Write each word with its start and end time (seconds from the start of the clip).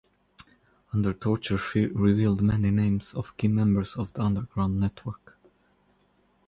Under 0.93 1.13
torture 1.13 1.59
she 1.59 1.85
revealed 1.85 2.41
many 2.41 2.71
names 2.71 3.13
of 3.13 3.37
key 3.37 3.47
members 3.49 3.95
of 3.95 4.11
the 4.13 4.21
underground 4.23 4.79
network. 4.79 5.37